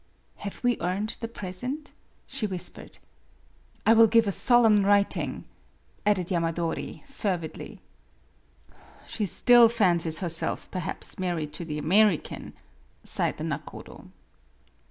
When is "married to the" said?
11.19-11.77